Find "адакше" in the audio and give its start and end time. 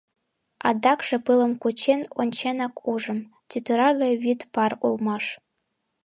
0.69-1.17